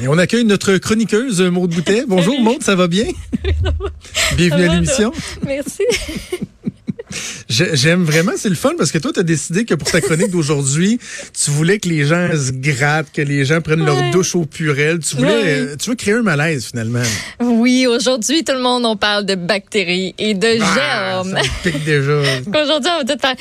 Et 0.00 0.06
on 0.06 0.16
accueille 0.16 0.44
notre 0.44 0.76
chroniqueuse, 0.78 1.40
Maude 1.42 1.74
Boutet. 1.74 2.04
Bonjour 2.06 2.40
Maude, 2.40 2.62
ça 2.62 2.76
va 2.76 2.86
bien? 2.86 3.06
Bienvenue 4.36 4.68
à 4.68 4.74
l'émission. 4.74 5.12
Merci. 5.44 5.82
J'aime 7.48 8.04
vraiment, 8.04 8.32
c'est 8.36 8.48
le 8.48 8.54
fun 8.54 8.72
parce 8.76 8.92
que 8.92 8.98
toi, 8.98 9.12
tu 9.12 9.20
as 9.20 9.22
décidé 9.22 9.64
que 9.64 9.74
pour 9.74 9.90
ta 9.90 10.00
chronique 10.00 10.30
d'aujourd'hui, 10.30 10.98
tu 11.32 11.50
voulais 11.50 11.78
que 11.78 11.88
les 11.88 12.04
gens 12.04 12.28
se 12.32 12.52
grattent, 12.52 13.10
que 13.12 13.22
les 13.22 13.44
gens 13.44 13.60
prennent 13.60 13.84
leur 13.84 14.10
douche 14.12 14.34
au 14.34 14.44
purel. 14.44 14.98
Tu 15.00 15.16
voulais, 15.16 15.58
euh, 15.58 15.76
tu 15.76 15.90
veux 15.90 15.96
créer 15.96 16.14
un 16.14 16.22
malaise 16.22 16.66
finalement. 16.66 17.02
Oui, 17.40 17.86
aujourd'hui, 17.86 18.44
tout 18.44 18.52
le 18.52 18.60
monde, 18.60 18.84
on 18.84 18.96
parle 18.96 19.24
de 19.24 19.34
bactéries 19.34 20.14
et 20.18 20.34
de 20.34 20.58
ah, 20.60 20.74
germes. 20.74 21.36
Ça 21.36 21.42
me 21.42 21.70
pique 21.70 21.84
déjà. 21.84 22.12
aujourd'hui, 22.62 22.90
on 22.94 23.04
va 23.04 23.14
tout 23.14 23.20
faire 23.20 23.36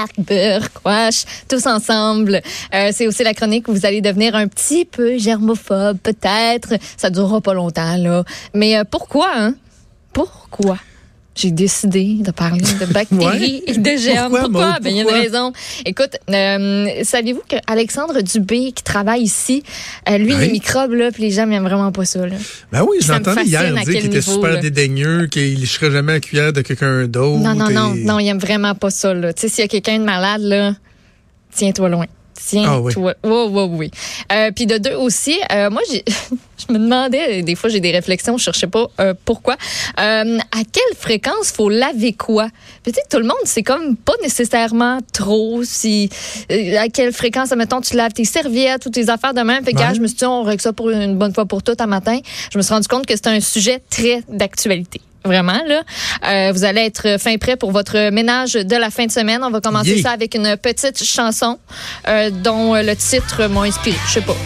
arc, 0.00 0.12
beurre, 0.18 0.72
quash, 0.82 1.24
tous 1.48 1.66
ensemble. 1.66 2.40
Euh, 2.74 2.90
c'est 2.92 3.06
aussi 3.06 3.22
la 3.22 3.34
chronique 3.34 3.68
où 3.68 3.72
vous 3.72 3.86
allez 3.86 4.00
devenir 4.00 4.34
un 4.34 4.48
petit 4.48 4.84
peu 4.84 5.18
germophobe, 5.18 5.98
peut-être. 6.02 6.74
Ça 6.96 7.10
durera 7.10 7.40
pas 7.40 7.54
longtemps, 7.54 7.96
là. 7.96 8.24
Mais 8.54 8.76
euh, 8.76 8.84
pourquoi, 8.88 9.30
hein? 9.34 9.54
Pourquoi? 10.12 10.78
J'ai 11.34 11.50
décidé 11.50 12.16
de 12.20 12.30
parler 12.30 12.60
de 12.60 12.86
bactéries 12.92 13.62
et 13.66 13.76
de 13.76 13.96
germes. 13.96 14.38
Pourquoi? 14.38 14.78
Ben, 14.80 14.90
il 14.90 14.96
y 14.96 15.00
a 15.00 15.02
une 15.02 15.08
raison. 15.08 15.52
Écoute, 15.86 16.16
euh, 16.30 16.86
savez-vous 17.02 17.42
qu'Alexandre 17.48 18.20
Dubé, 18.20 18.72
qui 18.72 18.82
travaille 18.82 19.22
ici, 19.22 19.62
euh, 20.08 20.18
lui, 20.18 20.34
les 20.34 20.50
microbes, 20.50 20.92
là, 20.92 21.10
puis 21.10 21.22
les 21.22 21.30
germes, 21.30 21.50
n'aiment 21.50 21.64
vraiment 21.64 21.92
pas 21.92 22.04
ça. 22.04 22.26
Là. 22.26 22.36
Ben 22.70 22.84
oui, 22.88 22.98
je 23.00 23.10
l'entendais 23.10 23.44
hier 23.44 23.72
dire 23.72 23.82
qu'il 23.84 24.06
était 24.06 24.20
super 24.20 24.60
dédaigneux, 24.60 25.26
qu'il 25.26 25.60
ne 25.60 25.66
serait 25.66 25.90
jamais 25.90 26.14
à 26.14 26.20
cuillère 26.20 26.52
de 26.52 26.60
quelqu'un 26.60 27.06
d'autre. 27.06 27.42
Non, 27.42 27.54
non, 27.54 27.70
non, 27.70 27.94
non, 27.94 28.18
il 28.18 28.28
aime 28.28 28.38
vraiment 28.38 28.74
pas 28.74 28.90
ça. 28.90 29.14
Tu 29.14 29.28
sais, 29.36 29.48
s'il 29.48 29.62
y 29.62 29.64
a 29.64 29.68
quelqu'un 29.68 29.98
de 29.98 30.04
malade, 30.04 30.42
là, 30.42 30.74
tiens-toi 31.54 31.88
loin. 31.88 32.06
Tiens, 32.48 32.64
ah, 32.66 32.80
oui. 32.80 32.92
Oh, 32.96 33.14
oh, 33.22 33.68
oui. 33.70 33.90
Euh, 34.32 34.50
puis 34.54 34.66
de 34.66 34.78
deux 34.78 34.94
aussi, 34.94 35.38
euh, 35.52 35.70
moi, 35.70 35.82
je 35.88 36.72
me 36.72 36.78
demandais, 36.78 37.42
des 37.42 37.54
fois, 37.54 37.70
j'ai 37.70 37.80
des 37.80 37.92
réflexions, 37.92 38.36
je 38.36 38.44
cherchais 38.44 38.66
pas 38.66 38.86
euh, 39.00 39.14
pourquoi. 39.24 39.56
Euh, 40.00 40.38
à 40.38 40.62
quelle 40.70 40.96
fréquence 40.96 41.52
faut 41.52 41.68
laver 41.68 42.12
quoi? 42.12 42.48
Peut-être 42.82 43.08
tout 43.10 43.18
le 43.18 43.24
monde, 43.24 43.36
c'est 43.44 43.62
comme 43.62 43.96
pas 43.96 44.14
nécessairement 44.22 44.98
trop. 45.12 45.62
Si 45.64 46.08
À 46.50 46.88
quelle 46.88 47.12
fréquence, 47.12 47.50
mettons, 47.52 47.80
tu 47.80 47.96
laves 47.96 48.12
tes 48.12 48.24
serviettes 48.24 48.86
ou 48.86 48.90
tes 48.90 49.08
affaires 49.08 49.34
de 49.34 49.42
même. 49.42 49.64
Fait 49.64 49.72
que, 49.72 49.94
je 49.94 50.00
me 50.00 50.06
suis 50.06 50.16
dit, 50.16 50.24
on 50.24 50.42
règle 50.42 50.62
ça 50.62 50.72
pour 50.72 50.90
une 50.90 51.16
bonne 51.16 51.34
fois 51.34 51.46
pour 51.46 51.62
toutes 51.62 51.80
un 51.80 51.86
matin. 51.86 52.18
Je 52.52 52.58
me 52.58 52.62
suis 52.62 52.74
rendu 52.74 52.88
compte 52.88 53.06
que 53.06 53.14
c'était 53.14 53.30
un 53.30 53.40
sujet 53.40 53.82
très 53.90 54.22
d'actualité 54.28 55.00
vraiment 55.24 55.60
là. 55.66 55.82
Euh, 56.26 56.52
vous 56.52 56.64
allez 56.64 56.82
être 56.82 57.18
fin 57.18 57.36
prêt 57.38 57.56
pour 57.56 57.72
votre 57.72 58.10
ménage 58.10 58.54
de 58.54 58.76
la 58.76 58.90
fin 58.90 59.06
de 59.06 59.12
semaine. 59.12 59.42
On 59.42 59.50
va 59.50 59.60
commencer 59.60 60.00
ça 60.02 60.10
avec 60.10 60.34
une 60.34 60.56
petite 60.56 61.02
chanson 61.02 61.58
euh, 62.08 62.30
dont 62.30 62.74
le 62.74 62.94
titre 62.94 63.46
m'a 63.46 63.62
inspiré. 63.62 63.96
Je 64.08 64.12
sais 64.14 64.20
pas. 64.20 64.36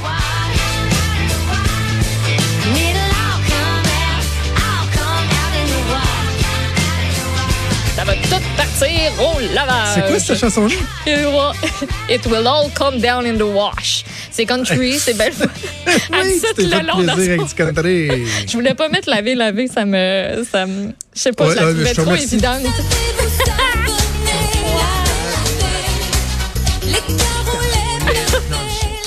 Ça 7.97 8.05
va 8.05 8.13
tout 8.13 8.43
partir 8.57 8.91
au 9.21 9.41
lavage. 9.55 9.95
C'est 9.95 10.07
quoi 10.07 10.19
cette 10.19 10.39
chanson-là? 10.39 10.75
It 12.11 12.27
will 12.27 12.47
all 12.47 12.71
come 12.75 13.01
down 13.01 13.25
in 13.25 13.39
the 13.39 13.47
wash. 13.47 14.05
C'est 14.37 14.45
country, 14.45 14.99
c'est 14.99 15.15
belle. 15.15 15.33
oui, 15.87 16.43
tout 16.55 16.61
le 16.61 16.87
long 16.87 17.09
avec 17.09 17.43
du 17.43 17.55
country. 17.55 18.27
Je 18.47 18.53
voulais 18.53 18.75
pas 18.75 18.91
mettre 18.91 19.09
laver, 19.09 19.35
laver, 19.35 19.67
ça 19.67 19.87
me, 19.87 20.45
ça 20.53 20.67
me, 20.67 20.93
je 21.15 21.21
sais 21.21 21.33
pas, 21.33 21.49
ouais, 21.49 21.55
je 21.57 21.63
la 21.63 21.95
trouvais 21.95 21.95
trop 21.95 22.15
évidente. 22.15 22.61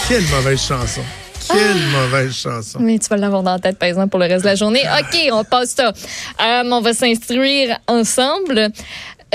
Quelle 0.07 0.23
mauvaise 0.31 0.59
chanson. 0.59 1.01
Quelle 1.47 1.59
ah. 1.59 2.01
mauvaise 2.01 2.33
chanson. 2.33 2.79
Mais 2.81 2.97
tu 2.97 3.07
vas 3.09 3.17
l'avoir 3.17 3.43
dans 3.43 3.53
la 3.53 3.59
tête, 3.59 3.77
par 3.77 3.87
exemple, 3.87 4.09
pour 4.09 4.19
le 4.19 4.25
reste 4.25 4.41
de 4.41 4.49
la 4.49 4.55
journée. 4.55 4.81
OK, 4.99 5.29
on 5.31 5.43
passe 5.43 5.75
ça. 5.75 5.89
Euh, 5.89 6.63
on 6.65 6.81
va 6.81 6.93
s'instruire 6.93 7.77
ensemble. 7.87 8.71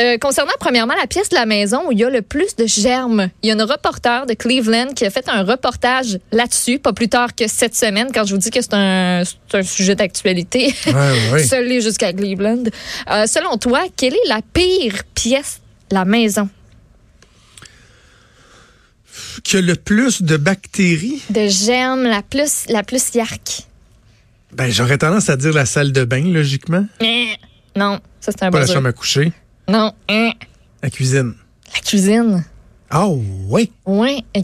Euh, 0.01 0.19
concernant 0.19 0.53
premièrement 0.59 0.95
la 0.95 1.07
pièce 1.07 1.29
de 1.29 1.37
la 1.37 1.47
maison 1.47 1.87
où 1.87 1.93
il 1.93 1.99
y 1.99 2.05
a 2.05 2.11
le 2.11 2.21
plus 2.21 2.57
de 2.57 2.67
germes, 2.67 3.31
il 3.43 3.49
y 3.49 3.51
a 3.53 3.55
une 3.55 3.63
reporter 3.63 4.27
de 4.27 4.35
Cleveland 4.35 4.93
qui 4.95 5.07
a 5.07 5.11
fait 5.11 5.29
un 5.29 5.45
reportage 5.45 6.19
là-dessus, 6.33 6.81
pas 6.81 6.93
plus 6.93 7.09
tard 7.09 7.35
que 7.35 7.47
cette 7.47 7.77
semaine, 7.77 8.09
quand 8.13 8.25
je 8.25 8.35
vous 8.35 8.41
dis 8.41 8.51
que 8.51 8.61
c'est 8.61 8.75
un, 8.75 9.23
un, 9.53 9.63
sujet 9.63 9.95
d'actualité, 9.95 10.75
ouais, 10.87 11.33
ouais. 11.53 11.81
jusqu'à 11.81 12.13
Cleveland. 12.13 12.65
Euh, 13.11 13.27
selon 13.27 13.57
toi, 13.57 13.85
quelle 13.97 14.15
est 14.15 14.29
la 14.29 14.41
pire 14.53 15.05
pièce 15.15 15.61
de 15.91 15.95
la 15.95 16.05
maison? 16.05 16.49
Qui 19.45 19.59
a 19.59 19.61
le 19.61 19.77
plus 19.77 20.23
de 20.23 20.37
bactéries? 20.37 21.23
De 21.31 21.47
germes, 21.47 22.03
la 22.03 22.23
plus, 22.23 22.65
la 22.69 22.83
plus 22.83 23.15
yark. 23.15 23.63
Ben, 24.53 24.73
j'aurais 24.73 24.99
tendance 24.99 25.29
à 25.31 25.37
dire 25.37 25.53
la 25.53 25.67
salle 25.67 25.93
de 25.93 26.05
bain, 26.05 26.25
logiquement. 26.33 26.85
Non, 27.77 28.01
ça 28.21 28.33
c'est 28.33 28.43
un 28.45 28.51
Pas 28.51 28.61
la 28.61 28.67
chambre 28.67 28.89
à 28.89 28.93
coucher. 28.93 29.33
Non. 29.69 29.93
Hein? 30.09 30.33
La 30.83 30.91
cuisine. 30.91 31.35
La 31.73 31.81
cuisine. 31.81 32.45
Ah 32.97 33.09
oui. 33.09 33.73
Oui. 33.87 34.25
Euh, 34.37 34.41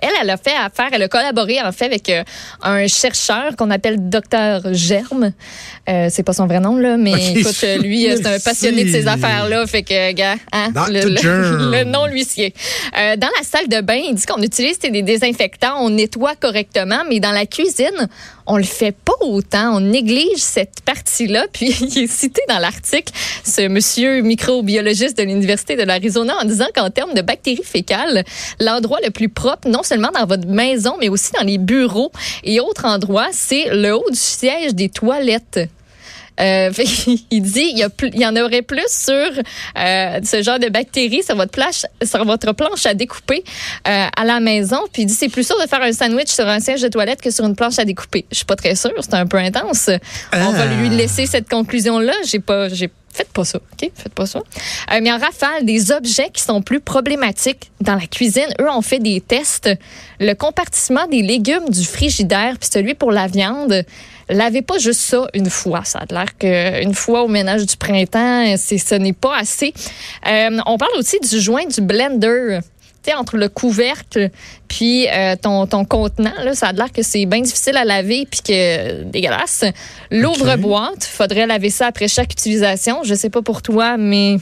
elle, 0.00 0.10
elle 0.22 0.30
a 0.30 0.36
fait 0.36 0.54
affaire, 0.54 0.90
elle 0.92 1.02
a 1.02 1.08
collaboré 1.08 1.60
en 1.60 1.72
fait 1.72 1.86
avec 1.86 2.08
euh, 2.08 2.22
un 2.62 2.86
chercheur 2.86 3.56
qu'on 3.56 3.70
appelle 3.70 4.08
Docteur 4.08 4.62
Germe. 4.72 5.32
Euh, 5.88 6.06
c'est 6.08 6.22
pas 6.22 6.34
son 6.34 6.46
vrai 6.46 6.60
nom 6.60 6.76
là, 6.76 6.96
mais 6.96 7.12
écoute, 7.34 7.64
lui, 7.82 8.06
c'est 8.14 8.26
un 8.26 8.38
passionné 8.38 8.84
de 8.84 8.90
ces 8.90 9.08
affaires-là, 9.08 9.66
fait 9.66 9.82
que 9.82 10.12
gars, 10.12 10.36
hein, 10.52 10.70
le, 10.88 11.82
nom 11.82 12.06
lui 12.06 12.24
sied. 12.24 12.54
dans 12.94 13.30
la 13.36 13.42
salle 13.42 13.68
de 13.68 13.80
bain, 13.80 14.00
il 14.08 14.14
dit 14.14 14.24
qu'on 14.24 14.40
utilise 14.40 14.78
des 14.78 15.02
désinfectants, 15.02 15.78
on 15.80 15.90
nettoie 15.90 16.36
correctement, 16.36 17.02
mais 17.08 17.18
dans 17.18 17.32
la 17.32 17.44
cuisine, 17.44 18.08
on 18.46 18.56
le 18.56 18.64
fait 18.64 18.92
pas 18.92 19.12
autant, 19.20 19.76
on 19.76 19.80
néglige 19.80 20.38
cette 20.38 20.80
partie-là. 20.84 21.46
Puis 21.52 21.70
il 21.80 22.04
est 22.04 22.06
cité 22.06 22.42
dans 22.48 22.58
l'article 22.58 23.12
ce 23.44 23.68
monsieur 23.68 24.20
microbiologiste 24.22 25.16
de 25.18 25.22
l'université 25.22 25.76
de 25.76 25.82
l'Arizona 25.82 26.34
en 26.40 26.44
disant 26.44 26.66
qu'en 26.74 26.90
termes 26.90 27.14
de 27.14 27.22
bactéries 27.22 27.62
fécales, 27.64 28.24
l'endroit 28.60 28.98
le 29.04 29.10
plus 29.10 29.28
propre, 29.28 29.68
non 29.68 29.82
seulement 29.82 30.10
dans 30.12 30.26
votre 30.26 30.46
maison, 30.46 30.96
mais 31.00 31.08
aussi 31.08 31.32
dans 31.32 31.46
les 31.46 31.58
bureaux 31.58 32.12
et 32.42 32.60
autres 32.60 32.84
endroits, 32.84 33.28
c'est 33.32 33.74
le 33.74 33.92
haut 33.92 34.10
du 34.10 34.18
siège 34.18 34.74
des 34.74 34.88
toilettes. 34.88 35.60
Euh, 36.40 36.70
il 37.30 37.42
dit 37.42 37.68
il 37.72 37.78
y, 37.78 37.82
a 37.82 37.88
il 38.12 38.20
y 38.20 38.26
en 38.26 38.36
aurait 38.36 38.62
plus 38.62 38.88
sur 38.88 39.14
euh, 39.14 40.20
ce 40.22 40.42
genre 40.42 40.58
de 40.58 40.68
bactéries 40.68 41.22
sur 41.22 41.36
votre 41.36 41.52
planche, 41.52 41.86
sur 42.02 42.24
votre 42.24 42.52
planche 42.52 42.86
à 42.86 42.94
découper 42.94 43.44
euh, 43.86 44.06
à 44.16 44.24
la 44.24 44.40
maison. 44.40 44.78
Puis 44.92 45.02
il 45.02 45.06
dit 45.06 45.14
c'est 45.14 45.28
plus 45.28 45.46
sûr 45.46 45.60
de 45.60 45.68
faire 45.68 45.82
un 45.82 45.92
sandwich 45.92 46.28
sur 46.28 46.48
un 46.48 46.60
siège 46.60 46.82
de 46.82 46.88
toilette 46.88 47.22
que 47.22 47.30
sur 47.30 47.44
une 47.44 47.56
planche 47.56 47.78
à 47.78 47.84
découper. 47.84 48.24
Je 48.30 48.36
suis 48.36 48.44
pas 48.44 48.56
très 48.56 48.74
sûre, 48.74 48.92
c'est 49.00 49.14
un 49.14 49.26
peu 49.26 49.38
intense. 49.38 49.90
On 50.32 50.50
va 50.50 50.66
lui 50.66 50.88
ah. 50.88 50.94
laisser 50.94 51.26
cette 51.26 51.48
conclusion 51.48 51.98
là. 51.98 52.14
J'ai 52.24 52.40
pas, 52.40 52.68
j'ai 52.68 52.90
Faites 53.14 53.32
pas 53.32 53.44
ça, 53.44 53.58
OK? 53.58 53.90
Faites 53.94 54.12
pas 54.12 54.26
ça. 54.26 54.40
Euh, 54.40 54.98
mais 55.00 55.12
en 55.12 55.18
rafale, 55.18 55.64
des 55.64 55.92
objets 55.92 56.30
qui 56.30 56.42
sont 56.42 56.62
plus 56.62 56.80
problématiques 56.80 57.70
dans 57.80 57.94
la 57.94 58.08
cuisine, 58.08 58.48
eux 58.60 58.68
ont 58.68 58.82
fait 58.82 58.98
des 58.98 59.20
tests. 59.20 59.70
Le 60.18 60.34
compartiment 60.34 61.06
des 61.06 61.22
légumes 61.22 61.68
du 61.68 61.84
frigidaire, 61.84 62.58
puis 62.58 62.68
celui 62.72 62.94
pour 62.94 63.12
la 63.12 63.28
viande, 63.28 63.84
lavez 64.28 64.62
pas 64.62 64.78
juste 64.78 65.00
ça 65.00 65.26
une 65.34 65.50
fois. 65.50 65.84
Ça 65.84 66.00
a 66.08 66.12
l'air 66.12 66.36
qu'une 66.38 66.94
fois 66.94 67.22
au 67.22 67.28
ménage 67.28 67.66
du 67.66 67.76
printemps, 67.76 68.54
c'est 68.56 68.78
ce 68.78 68.94
n'est 68.94 69.12
pas 69.12 69.36
assez. 69.36 69.72
Euh, 70.26 70.58
on 70.66 70.78
parle 70.78 70.96
aussi 70.98 71.18
du 71.20 71.40
joint 71.40 71.66
du 71.66 71.80
blender 71.80 72.60
entre 73.12 73.36
le 73.36 73.48
couvercle 73.48 74.30
puis 74.68 75.06
euh, 75.08 75.36
ton, 75.40 75.66
ton 75.66 75.84
contenant, 75.84 76.32
là, 76.42 76.54
ça 76.54 76.68
a 76.68 76.72
l'air 76.72 76.90
que 76.90 77.02
c'est 77.02 77.26
bien 77.26 77.42
difficile 77.42 77.76
à 77.76 77.84
laver 77.84 78.26
puis 78.30 78.40
que 78.40 79.02
dégueulasse. 79.02 79.64
L'ouvre-boîte, 80.10 81.04
faudrait 81.04 81.46
laver 81.46 81.70
ça 81.70 81.88
après 81.88 82.08
chaque 82.08 82.32
utilisation. 82.32 83.04
Je 83.04 83.14
sais 83.14 83.30
pas 83.30 83.42
pour 83.42 83.60
toi, 83.60 83.96
mais 83.96 84.38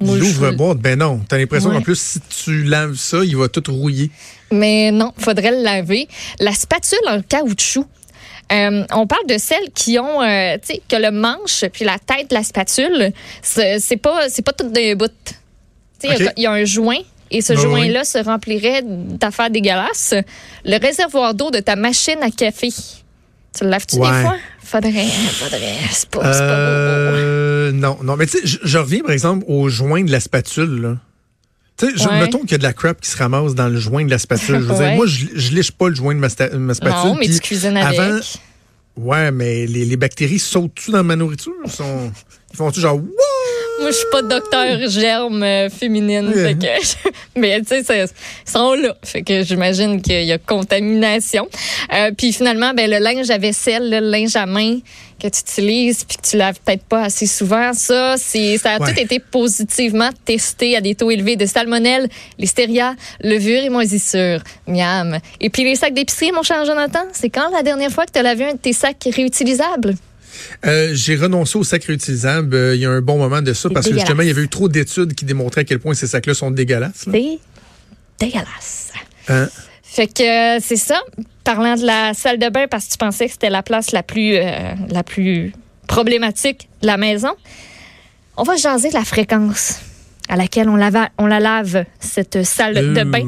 L'ouvre-boîte, 0.00 0.78
ben 0.78 0.98
non. 0.98 1.20
T'as 1.28 1.38
l'impression 1.38 1.70
qu'en 1.70 1.80
plus, 1.80 2.00
si 2.00 2.20
tu 2.20 2.64
laves 2.64 2.96
ça, 2.96 3.18
il 3.24 3.36
va 3.36 3.48
tout 3.48 3.62
rouiller. 3.72 4.10
Mais 4.50 4.90
non, 4.90 5.12
faudrait 5.16 5.52
le 5.52 5.62
laver. 5.62 6.08
La 6.40 6.52
spatule 6.52 6.98
en 7.08 7.20
caoutchouc. 7.22 7.86
Euh, 8.52 8.84
on 8.92 9.06
parle 9.06 9.26
de 9.26 9.38
celles 9.38 9.70
qui 9.74 9.98
ont, 9.98 10.22
euh, 10.22 10.56
tu 10.56 10.74
sais, 10.74 10.82
que 10.88 10.96
le 10.96 11.10
manche 11.10 11.64
puis 11.72 11.84
la 11.84 11.98
tête 11.98 12.30
de 12.30 12.34
la 12.34 12.42
spatule, 12.42 13.12
c'est 13.42 13.96
pas, 13.96 14.28
c'est 14.28 14.42
pas 14.42 14.52
tout 14.52 14.68
des 14.68 14.94
bouts. 14.94 15.08
Il 16.04 16.32
y, 16.36 16.46
a 16.46 16.50
un 16.50 16.64
joint 16.64 16.98
et 17.30 17.40
ce 17.42 17.52
ben 17.52 17.60
joint-là 17.60 18.04
se 18.04 18.18
remplirait 18.18 18.82
d'affaires 18.82 19.50
dégueulasses. 19.50 20.14
Le 20.64 20.78
réservoir 20.78 21.34
d'eau 21.34 21.50
de 21.50 21.60
ta 21.60 21.76
machine 21.76 22.18
à 22.22 22.30
café. 22.30 22.70
Tu 23.56 23.64
le 23.64 23.70
laves-tu 23.70 23.96
des 23.96 24.02
fois? 24.02 24.36
Faudrait, 24.60 25.06
faudrait. 25.06 25.76
C'est 25.90 26.08
pas, 26.08 26.20
pas 26.20 26.30
beau, 26.30 27.16
euh, 27.16 27.72
Non, 27.72 27.98
non. 28.02 28.16
Mais 28.16 28.26
tu 28.26 28.38
sais, 28.38 28.58
je 28.62 28.78
reviens 28.78 29.00
par 29.00 29.12
exemple 29.12 29.44
au 29.46 29.68
joint 29.68 30.02
de 30.02 30.10
la 30.10 30.20
spatule, 30.20 30.80
là. 30.80 30.96
Tu 31.88 31.98
sais, 31.98 32.08
ouais. 32.08 32.20
mettons 32.20 32.40
qu'il 32.40 32.52
y 32.52 32.54
a 32.54 32.58
de 32.58 32.62
la 32.62 32.72
crap 32.72 33.00
qui 33.00 33.10
se 33.10 33.16
ramasse 33.16 33.54
dans 33.54 33.68
le 33.68 33.78
joint 33.78 34.04
de 34.04 34.10
la 34.10 34.18
spatule. 34.18 34.60
Je 34.60 34.72
veux 34.72 34.74
dire, 34.74 34.94
moi, 34.94 35.06
je, 35.06 35.26
je 35.34 35.52
liche 35.52 35.72
pas 35.72 35.88
le 35.88 35.94
joint 35.94 36.14
de 36.14 36.20
ma, 36.20 36.28
spatule. 36.28 37.10
Non, 37.10 37.16
mais 37.18 37.28
tu 37.28 37.40
cuisines 37.40 37.76
avec. 37.76 37.98
Avant, 37.98 38.20
ouais, 38.96 39.30
mais 39.32 39.66
les, 39.66 39.84
les 39.84 39.96
bactéries 39.96 40.38
sautent-tu 40.38 40.90
dans 40.92 41.02
ma 41.02 41.16
nourriture? 41.16 41.52
Ils, 41.64 41.70
sont, 41.70 42.12
ils 42.52 42.56
font-tu 42.56 42.80
genre, 42.80 43.00
moi, 43.82 43.90
je 43.90 43.96
suis 43.96 44.06
pas 44.10 44.22
docteur 44.22 44.88
germe 44.88 45.42
euh, 45.42 45.68
féminine. 45.68 46.32
mais 47.36 47.60
tu 47.60 47.82
sais, 47.82 48.04
ils 48.04 48.50
sont 48.50 48.74
là. 48.74 48.96
Fait 49.02 49.22
que 49.22 49.42
j'imagine 49.42 50.00
qu'il 50.00 50.24
y 50.24 50.32
a 50.32 50.38
contamination. 50.38 51.48
Euh, 51.92 52.10
puis 52.16 52.32
finalement, 52.32 52.72
ben, 52.74 52.90
le 52.90 52.98
linge 52.98 53.30
à 53.30 53.38
vaisselle, 53.38 53.90
le 53.90 53.98
linge 53.98 54.36
à 54.36 54.46
main 54.46 54.78
que 55.20 55.28
tu 55.28 55.40
utilises 55.40 56.04
puis 56.04 56.16
que 56.16 56.28
tu 56.28 56.36
laves 56.36 56.58
peut-être 56.64 56.84
pas 56.84 57.02
assez 57.02 57.26
souvent, 57.26 57.72
ça, 57.74 58.16
c'est, 58.18 58.58
ça 58.58 58.72
a 58.72 58.78
tout 58.78 58.98
été 58.98 59.20
positivement 59.20 60.10
testé 60.24 60.76
à 60.76 60.80
des 60.80 60.96
taux 60.96 61.10
élevés 61.10 61.36
de 61.36 61.46
salmonelle, 61.46 62.08
listeria, 62.38 62.96
levure 63.22 63.62
et 63.62 63.68
moisissure. 63.68 64.40
Miam. 64.66 65.18
Et 65.40 65.50
puis 65.50 65.62
les 65.64 65.76
sacs 65.76 65.94
d'épicerie, 65.94 66.32
mon 66.32 66.42
cher 66.42 66.64
Jonathan, 66.64 67.04
c'est 67.12 67.30
quand 67.30 67.50
la 67.50 67.62
dernière 67.62 67.90
fois 67.90 68.04
que 68.06 68.12
tu 68.12 68.18
as 68.18 68.22
lavé 68.22 68.46
un 68.46 68.54
de 68.54 68.58
tes 68.58 68.72
sacs 68.72 69.08
réutilisables? 69.14 69.94
Euh, 70.66 70.90
j'ai 70.94 71.16
renoncé 71.16 71.58
aux 71.58 71.64
sacs 71.64 71.84
réutilisables 71.84 72.54
euh, 72.54 72.74
il 72.74 72.80
y 72.80 72.86
a 72.86 72.90
un 72.90 73.00
bon 73.00 73.18
moment 73.18 73.42
de 73.42 73.52
ça 73.52 73.68
parce 73.70 73.88
que 73.88 73.94
justement, 73.94 74.22
il 74.22 74.28
y 74.28 74.30
avait 74.30 74.42
eu 74.42 74.48
trop 74.48 74.68
d'études 74.68 75.14
qui 75.14 75.24
démontraient 75.24 75.62
à 75.62 75.64
quel 75.64 75.78
point 75.78 75.94
ces 75.94 76.06
sacs-là 76.06 76.34
sont 76.34 76.50
dégueulasses. 76.50 77.04
C'est 77.04 77.38
dégueulasse. 78.18 78.92
Hein? 79.28 79.48
Fait 79.82 80.06
que 80.06 80.56
euh, 80.56 80.60
c'est 80.62 80.76
ça. 80.76 81.00
Parlant 81.44 81.74
de 81.74 81.84
la 81.84 82.14
salle 82.14 82.38
de 82.38 82.48
bain, 82.48 82.66
parce 82.70 82.86
que 82.86 82.92
tu 82.92 82.98
pensais 82.98 83.26
que 83.26 83.32
c'était 83.32 83.50
la 83.50 83.62
place 83.62 83.92
la 83.92 84.02
plus, 84.02 84.34
la 84.34 85.02
plus 85.02 85.52
problématique 85.88 86.68
de 86.82 86.86
la 86.86 86.96
maison, 86.96 87.32
on 88.36 88.44
va 88.44 88.56
jaser 88.56 88.90
de 88.90 88.94
la 88.94 89.04
fréquence 89.04 89.80
à 90.32 90.36
laquelle 90.36 90.70
on, 90.70 90.80
on 91.18 91.26
la 91.26 91.40
lave, 91.40 91.84
cette 92.00 92.42
salle 92.42 92.94
de 92.94 93.04
bain. 93.04 93.22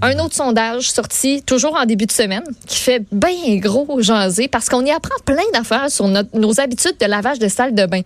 Un 0.00 0.18
autre 0.18 0.34
sondage 0.34 0.90
sorti 0.90 1.42
toujours 1.42 1.76
en 1.76 1.84
début 1.84 2.06
de 2.06 2.10
semaine 2.10 2.42
qui 2.66 2.78
fait 2.78 3.02
bien 3.12 3.56
gros 3.56 4.00
jaser 4.00 4.48
parce 4.48 4.70
qu'on 4.70 4.82
y 4.82 4.90
apprend 4.90 5.14
plein 5.26 5.44
d'affaires 5.52 5.90
sur 5.90 6.08
nos 6.08 6.60
habitudes 6.60 6.96
de 6.98 7.04
lavage 7.04 7.38
de 7.38 7.48
salle 7.48 7.74
de 7.74 7.84
bain. 7.84 8.00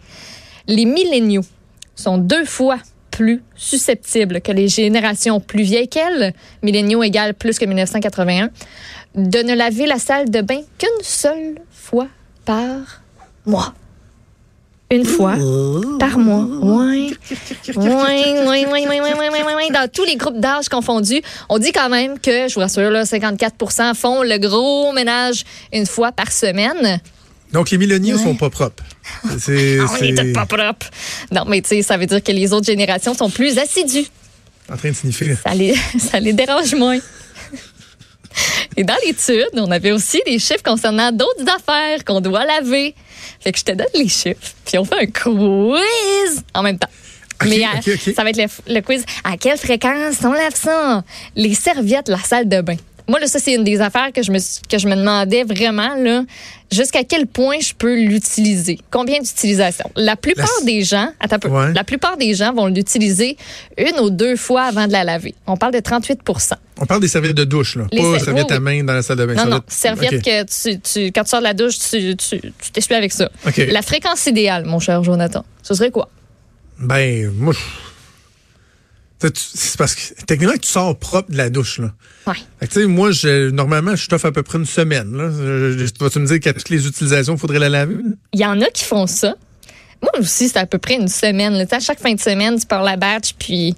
Les 0.67 0.87
milléniaux 0.87 1.45
sont 1.95 2.19
deux 2.19 2.45
fois 2.45 2.79
plus 3.13 3.45
susceptibles 3.55 4.41
que 4.41 4.51
les 4.51 4.67
générations 4.67 5.39
plus 5.39 5.63
vieilles 5.63 5.89
qu'elles, 5.89 6.35
milléniaux 6.65 7.05
égale 7.05 7.35
plus 7.35 7.61
que 7.61 7.65
1981, 7.65 8.51
de 9.15 9.39
ne 9.39 9.55
laver 9.55 9.87
la 9.87 10.01
salle 10.01 10.31
de 10.31 10.41
bain 10.41 10.63
qu'une 10.79 10.89
seule 11.03 11.61
fois 11.71 12.09
par 12.45 13.03
mois 13.47 13.73
une 14.93 15.07
fois 15.07 15.37
par 15.99 16.19
mois. 16.19 16.47
Oui, 16.63 17.17
oui, 17.27 17.75
oui, 18.47 19.71
Dans 19.73 19.89
tous 19.91 20.05
les 20.05 20.17
groupes 20.17 20.39
d'âge 20.39 20.69
confondus, 20.69 21.23
on 21.49 21.59
dit 21.59 21.73
quand 21.73 21.89
même 21.89 22.19
que, 22.19 22.49
je 22.49 22.55
vous 22.55 22.61
rassure, 22.61 22.91
là, 22.91 23.05
54% 23.05 23.95
font 23.95 24.23
le 24.23 24.39
gros 24.39 24.93
ménage 24.93 25.45
une 25.73 25.87
fois 25.87 26.13
par 26.13 26.31
semaine. 26.31 27.01
Donc, 27.53 27.71
les 27.71 27.79
milléniaux 27.79 28.19
sont 28.19 28.35
pas 28.35 28.51
propres. 28.51 28.85
C'est, 29.39 29.79
ah, 29.81 29.87
on 30.01 30.33
pas 30.33 30.47
propres. 30.47 30.91
Non, 31.31 31.45
mais 31.47 31.61
tu 31.63 31.69
sais, 31.69 31.83
ça 31.83 31.97
veut 31.97 32.07
dire 32.07 32.23
que 32.23 32.33
les 32.33 32.53
autres 32.53 32.67
générations 32.67 33.15
sont 33.15 33.31
plus 33.31 33.59
assidues. 33.59 34.07
En 34.71 34.77
train 34.77 34.91
de 34.91 34.95
signifier. 34.95 35.37
Ça 35.37 35.55
les, 35.55 35.75
ça 35.99 36.21
les 36.21 36.33
dérange 36.33 36.75
moins. 36.75 36.99
Et 38.77 38.85
dans 38.85 38.97
l'étude, 39.05 39.51
on 39.55 39.71
avait 39.71 39.93
aussi 39.93 40.21
des 40.27 40.39
chiffres 40.39 40.63
concernant 40.65 41.13
d'autres 41.13 41.45
affaires 41.49 42.05
qu'on 42.05 42.21
doit 42.21 42.45
laver. 42.45 42.95
Fait 43.41 43.53
que 43.53 43.59
je 43.59 43.65
te 43.65 43.73
donne 43.73 43.87
les 43.95 44.09
chiffres, 44.09 44.53
puis 44.65 44.79
on 44.79 44.85
fait 44.85 45.01
un 45.03 45.07
quiz 45.07 46.43
en 46.55 46.63
même 46.63 46.79
temps. 46.79 46.89
Mais 47.45 47.65
euh, 47.65 47.97
ça 48.15 48.23
va 48.23 48.31
être 48.31 48.63
le, 48.69 48.81
quiz. 48.81 49.05
À 49.25 49.37
quelle 49.37 49.59
fréquence 49.59 50.17
on 50.25 50.33
lave 50.33 50.55
ça? 50.55 51.03
Les 51.35 51.55
serviettes, 51.55 52.09
la 52.09 52.19
salle 52.19 52.49
de 52.49 52.61
bain. 52.61 52.77
Moi, 53.13 53.21
là, 53.21 53.27
ça, 53.27 53.39
c'est 53.39 53.53
une 53.53 53.63
des 53.63 53.83
affaires 53.83 54.11
que 54.11 54.23
je 54.23 54.33
me, 54.33 54.39
que 54.39 54.79
je 54.79 54.89
me 54.89 54.97
demandais 54.97 55.45
vraiment, 55.45 55.97
là, 55.97 56.25
jusqu'à 56.71 57.05
quel 57.05 57.27
point 57.27 57.59
je 57.61 57.75
peux 57.75 57.95
l'utiliser? 57.95 58.79
Combien 58.91 59.19
d'utilisations? 59.21 59.91
La 59.97 60.17
plupart 60.17 60.49
des 60.65 60.83
gens, 60.83 61.11
attends 61.21 61.37
un 61.37 61.39
peu, 61.39 61.73
la 61.75 61.85
plupart 61.85 62.17
des 62.17 62.33
gens 62.33 62.55
vont 62.55 62.69
l'utiliser 62.69 63.37
une 63.77 64.01
ou 64.01 64.09
deux 64.09 64.35
fois 64.37 64.63
avant 64.63 64.87
de 64.87 64.93
la 64.93 65.05
laver. 65.05 65.35
On 65.47 65.59
parle 65.59 65.75
de 65.75 65.81
38% 65.81 66.53
On 66.81 66.87
parle 66.87 67.03
des 67.03 67.09
serviettes 67.09 67.37
de 67.37 67.45
douche, 67.45 67.77
là. 67.77 67.85
pas 67.95 68.19
serviettes 68.19 68.51
à 68.51 68.61
main 68.61 68.83
dans 68.83 68.95
la 68.95 69.03
salle 69.03 69.19
de 69.19 69.27
bain. 69.27 69.35
Non, 69.35 69.45
non, 69.45 69.61
serviettes 69.69 70.25
que 70.25 70.45
tu, 70.45 71.13
quand 71.13 71.25
tu 71.25 71.29
sors 71.29 71.41
de 71.41 71.45
la 71.45 71.53
douche, 71.53 71.81
tu 71.91 72.17
t'essuies 72.73 72.95
avec 72.95 73.13
ça. 73.13 73.31
La 73.59 73.83
fréquence 73.83 74.25
idéale, 74.25 74.65
mon 74.65 74.79
cher 74.79 75.05
Jonathan, 75.05 75.45
ce 75.63 75.75
serait 75.75 75.91
quoi? 75.91 76.09
Ben, 76.79 77.31
moi, 77.37 77.53
c'est 79.35 79.77
parce 79.77 79.95
que 79.95 80.25
techniquement, 80.27 80.57
tu 80.61 80.69
sors 80.69 80.97
propre 80.99 81.31
de 81.31 81.37
la 81.37 81.51
douche. 81.51 81.79
Là. 81.79 81.93
Ouais. 82.27 82.87
moi, 82.87 83.11
je, 83.11 83.51
normalement, 83.51 83.97
je 83.97 84.09
t'offre 84.09 84.27
à 84.27 84.33
peu 84.33 84.43
près 84.43 84.59
une 84.59 84.67
semaine. 84.67 85.17
Là. 85.17 85.29
Vas-tu 86.01 86.19
me 86.19 86.27
dire 86.27 86.41
qu'à 86.41 86.53
toutes 86.53 86.69
les 86.69 86.87
utilisations, 86.87 87.35
il 87.35 87.39
faudrait 87.39 87.59
la 87.59 87.69
laver? 87.69 87.97
Il 88.33 88.41
y 88.41 88.47
en 88.47 88.61
a 88.61 88.67
qui 88.67 88.85
font 88.85 89.07
ça. 89.07 89.35
Moi 90.01 90.13
aussi, 90.19 90.49
c'est 90.49 90.59
à 90.59 90.67
peu 90.67 90.79
près 90.79 90.95
une 90.95 91.09
semaine. 91.09 91.55
Là. 91.55 91.65
À 91.71 91.81
chaque 91.81 92.01
fin 92.01 92.13
de 92.13 92.21
semaine, 92.21 92.59
tu 92.59 92.67
pars 92.67 92.83
la 92.83 92.97
batch, 92.97 93.35
puis 93.39 93.77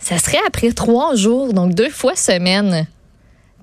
ça 0.00 0.18
serait 0.18 0.40
après 0.46 0.72
trois 0.72 1.14
jours, 1.14 1.52
donc 1.52 1.74
deux 1.74 1.90
fois 1.90 2.16
semaine 2.16 2.86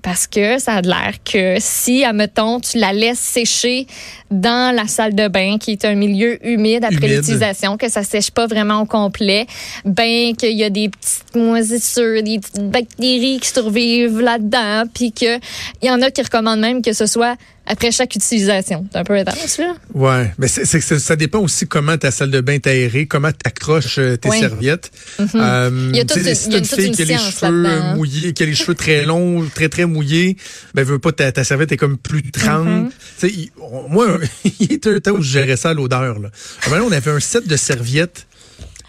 parce 0.06 0.28
que 0.28 0.60
ça 0.60 0.74
a 0.74 0.82
l'air 0.82 1.14
que 1.24 1.56
si, 1.58 2.04
admettons, 2.04 2.60
tu 2.60 2.78
la 2.78 2.92
laisses 2.92 3.18
sécher 3.18 3.88
dans 4.30 4.72
la 4.72 4.86
salle 4.86 5.16
de 5.16 5.26
bain, 5.26 5.58
qui 5.58 5.72
est 5.72 5.84
un 5.84 5.96
milieu 5.96 6.38
humide 6.46 6.84
après 6.84 7.08
l'utilisation, 7.08 7.76
que 7.76 7.88
ça 7.88 8.04
sèche 8.04 8.30
pas 8.30 8.46
vraiment 8.46 8.82
au 8.82 8.86
complet, 8.86 9.48
ben 9.84 10.36
qu'il 10.36 10.56
y 10.56 10.62
a 10.62 10.70
des 10.70 10.90
petites 10.90 11.34
moisissures, 11.34 12.22
des 12.22 12.38
petites 12.38 12.70
bactéries 12.70 13.40
qui 13.40 13.48
survivent 13.48 14.20
là-dedans, 14.20 14.84
puis 14.94 15.10
qu'il 15.10 15.40
y 15.82 15.90
en 15.90 16.00
a 16.00 16.12
qui 16.12 16.22
recommandent 16.22 16.60
même 16.60 16.82
que 16.82 16.92
ce 16.92 17.06
soit 17.06 17.36
après 17.66 17.90
chaque 17.90 18.14
utilisation. 18.14 18.86
C'est 18.92 18.98
un 18.98 19.04
peu 19.04 19.14
intense, 19.14 19.58
là. 19.58 19.74
Ouais, 19.94 20.32
mais 20.38 20.48
c'est, 20.48 20.80
ça 20.80 21.16
dépend 21.16 21.40
aussi 21.40 21.66
comment 21.66 21.96
ta 21.98 22.10
salle 22.10 22.30
de 22.30 22.40
bain 22.40 22.54
est 22.54 22.66
aérée, 22.66 23.06
comment 23.06 23.30
tu 23.32 23.38
accroches 23.44 23.98
euh, 23.98 24.16
tes 24.16 24.30
serviettes. 24.30 24.90
Mm-hmm. 25.18 25.30
euh, 25.34 25.90
il 25.90 25.96
y 25.96 26.00
a 26.00 26.04
toute, 26.04 26.22
si 26.22 26.56
une, 26.56 26.64
fille 26.64 26.90
qui 26.92 27.02
a 27.02 27.04
les 27.04 27.18
cheveux 27.18 27.66
hein. 27.66 27.94
mouillés, 27.96 28.32
qui 28.32 28.42
a 28.42 28.46
les 28.46 28.54
cheveux 28.54 28.74
très 28.74 29.04
longs, 29.04 29.46
très 29.54 29.68
très 29.68 29.86
mouillés, 29.86 30.36
ben 30.74 30.84
veut 30.84 30.98
pas 30.98 31.12
ta, 31.12 31.32
ta 31.32 31.44
serviette 31.44 31.72
est 31.72 31.76
comme 31.76 31.98
plus 31.98 32.22
trempe. 32.30 32.92
Mm-hmm. 33.22 33.50
moi, 33.88 34.18
il 34.44 34.72
y 34.72 34.74
a 34.74 34.90
un 34.90 35.00
temps 35.00 35.12
où 35.12 35.22
je 35.22 35.30
gérais 35.30 35.56
ça 35.56 35.70
à 35.70 35.74
l'odeur. 35.74 36.18
Là. 36.18 36.30
on 36.70 36.92
avait 36.92 37.10
un 37.10 37.20
set 37.20 37.46
de 37.46 37.56
serviettes 37.56 38.26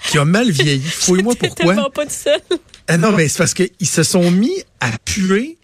qui 0.09 0.17
a 0.17 0.25
mal 0.25 0.51
vieilli. 0.51 0.81
Fouille-moi 0.85 1.33
pourquoi. 1.37 1.89
pas 1.91 2.05
de 2.05 2.11
seul. 2.11 2.39
Ah 2.87 2.97
non, 2.97 3.11
mais 3.11 3.27
c'est 3.27 3.37
parce 3.39 3.53
qu'ils 3.53 3.71
se 3.81 4.03
sont 4.03 4.31
mis 4.31 4.63
à 4.79 4.91
puer 5.03 5.57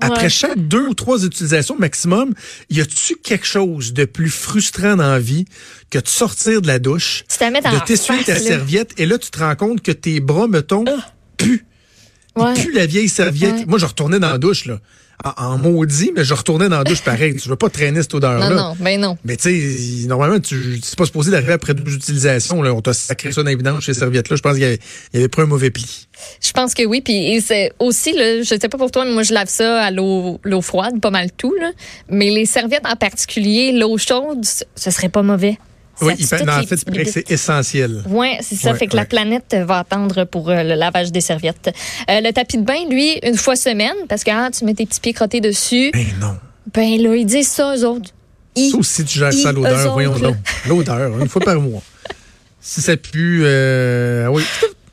après 0.00 0.28
chaque 0.28 0.58
deux 0.58 0.86
ou 0.88 0.94
trois 0.94 1.24
utilisations 1.24 1.76
maximum, 1.78 2.34
y 2.70 2.80
a-tu 2.80 3.16
quelque 3.16 3.46
chose 3.46 3.92
de 3.92 4.04
plus 4.04 4.30
frustrant 4.30 4.96
dans 4.96 5.08
la 5.08 5.18
vie 5.18 5.44
que 5.90 5.98
de 5.98 6.08
sortir 6.08 6.60
de 6.60 6.66
la 6.66 6.78
douche, 6.78 7.24
de 7.40 7.84
t'essuyer 7.84 8.24
ta 8.24 8.38
serviette, 8.38 8.92
et 8.98 9.06
là, 9.06 9.18
tu 9.18 9.30
te 9.30 9.38
rends 9.38 9.56
compte 9.56 9.82
que 9.82 9.92
tes 9.92 10.20
bras, 10.20 10.48
mettons, 10.48 10.84
ah. 10.88 11.12
puent. 11.36 11.64
Ouais. 12.36 12.54
la 12.74 12.86
vieille 12.86 13.08
serviette. 13.08 13.66
Moi, 13.66 13.78
je 13.78 13.86
retournais 13.86 14.18
dans 14.18 14.30
la 14.30 14.38
douche, 14.38 14.66
là 14.66 14.78
en, 15.36 15.58
maudit, 15.58 16.12
mais 16.14 16.24
je 16.24 16.34
retournais 16.34 16.68
dans 16.68 16.78
la 16.78 16.84
douche 16.84 17.02
pareil. 17.02 17.36
Tu 17.36 17.48
veux 17.48 17.56
pas 17.56 17.70
traîner 17.70 18.02
cette 18.02 18.14
odeur-là. 18.14 18.50
Non, 18.50 18.56
non, 18.56 18.76
ben 18.78 19.00
non. 19.00 19.16
Mais 19.24 19.36
tu 19.36 20.02
sais, 20.02 20.06
normalement, 20.06 20.40
tu 20.40 20.80
c'est 20.82 20.98
pas 20.98 21.06
supposé 21.06 21.30
d'arriver 21.30 21.52
après 21.52 21.74
deux 21.74 21.94
utilisations. 21.94 22.62
Là. 22.62 22.72
On 22.74 22.80
t'a 22.80 22.92
sacré 22.92 23.32
ça 23.32 23.42
dans 23.42 23.50
les 23.50 23.80
chez 23.80 23.94
ces 23.94 24.00
serviettes-là. 24.00 24.36
Je 24.36 24.42
pense 24.42 24.54
qu'il 24.54 24.62
y, 24.62 25.16
avait, 25.16 25.28
pas 25.28 25.42
un 25.42 25.46
mauvais 25.46 25.70
pli. 25.70 26.08
Je 26.40 26.52
pense 26.52 26.74
que 26.74 26.84
oui. 26.84 27.00
Puis 27.00 27.40
c'est 27.40 27.72
aussi, 27.78 28.12
là, 28.12 28.42
je 28.42 28.44
sais 28.44 28.68
pas 28.68 28.78
pour 28.78 28.90
toi, 28.90 29.04
mais 29.04 29.12
moi, 29.12 29.22
je 29.22 29.32
lave 29.32 29.48
ça 29.48 29.82
à 29.82 29.90
l'eau, 29.90 30.40
l'eau 30.42 30.60
froide, 30.60 31.00
pas 31.00 31.10
mal 31.10 31.30
tout. 31.36 31.54
Là. 31.60 31.70
Mais 32.10 32.30
les 32.30 32.46
serviettes 32.46 32.86
en 32.86 32.96
particulier, 32.96 33.72
l'eau 33.72 33.96
chaude, 33.98 34.44
ce 34.44 34.90
serait 34.90 35.08
pas 35.08 35.22
mauvais. 35.22 35.58
Oui, 36.00 36.12
en 36.12 36.62
fait, 36.66 37.04
c'est 37.06 37.30
essentiel. 37.30 38.02
Oui, 38.08 38.28
c'est 38.40 38.56
ça. 38.56 38.74
fait 38.74 38.86
que 38.86 38.96
la 38.96 39.04
planète 39.04 39.56
va 39.66 39.78
attendre 39.78 40.24
pour 40.24 40.50
euh, 40.50 40.62
le 40.62 40.74
lavage 40.74 41.12
des 41.12 41.20
serviettes. 41.20 41.70
Euh, 42.10 42.20
le 42.20 42.32
tapis 42.32 42.58
de 42.58 42.64
bain, 42.64 42.88
lui, 42.90 43.18
une 43.22 43.36
fois 43.36 43.56
semaine, 43.56 43.94
parce 44.08 44.24
que 44.24 44.50
tu 44.50 44.64
mets 44.64 44.74
tes 44.74 44.86
petits 44.86 45.00
pieds 45.00 45.12
crottés 45.12 45.40
dessus. 45.40 45.90
Ben 45.92 46.06
non. 46.20 46.36
Ben 46.72 47.00
là, 47.00 47.14
ils 47.14 47.26
disent 47.26 47.48
ça, 47.48 47.76
eux 47.76 47.86
autres. 47.86 48.10
ça 48.56 48.76
aussi, 48.76 49.04
tu 49.04 49.18
gères 49.18 49.32
ça, 49.32 49.52
l'odeur. 49.52 49.92
Voyons 49.92 50.18
donc. 50.18 50.36
L'odeur, 50.68 51.18
une 51.20 51.28
fois 51.28 51.42
par 51.42 51.60
mois. 51.60 51.82
Si 52.60 52.80
ça 52.80 52.96
pue, 52.96 53.42
euh, 53.44 54.26
oui. 54.28 54.42